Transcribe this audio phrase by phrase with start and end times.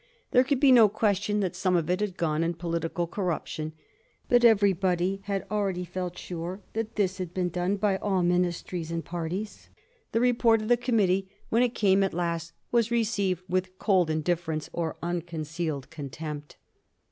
[0.31, 3.73] There could be no question that some of it had gone in political corruption.
[4.29, 9.05] But everybody had already felt sure that this had been done by all ministries and
[9.05, 9.69] parties.
[10.11, 14.71] The report of the committee, when it came at last, was received with cold indifference
[14.73, 16.57] or unconcealed contempt.